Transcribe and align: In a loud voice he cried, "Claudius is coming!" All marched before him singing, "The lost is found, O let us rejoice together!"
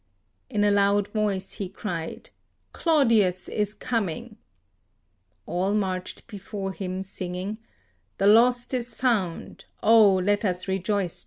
In 0.49 0.63
a 0.63 0.71
loud 0.71 1.09
voice 1.09 1.53
he 1.53 1.69
cried, 1.69 2.31
"Claudius 2.73 3.47
is 3.47 3.75
coming!" 3.75 4.37
All 5.45 5.75
marched 5.75 6.25
before 6.25 6.73
him 6.73 7.03
singing, 7.03 7.59
"The 8.17 8.25
lost 8.25 8.73
is 8.73 8.95
found, 8.95 9.65
O 9.83 10.15
let 10.15 10.43
us 10.43 10.67
rejoice 10.67 11.17
together!" 11.17 11.19